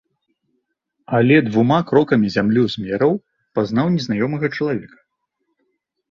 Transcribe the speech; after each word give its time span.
Але 1.17 1.35
двума 1.47 1.75
крокамі 1.91 2.31
зямлю 2.35 2.63
змераў, 2.75 3.13
пазнаў 3.59 3.91
незнаёмага 3.97 4.47
чалавека. 4.55 4.99